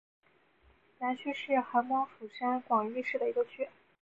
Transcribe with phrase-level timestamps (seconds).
[0.97, 3.69] 南区是韩国釜山广域市的一个区。